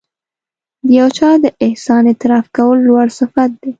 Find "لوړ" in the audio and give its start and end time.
2.87-3.07